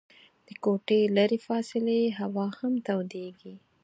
[0.47, 3.55] د کوټې لیري فاصلې هوا هم تودیږي.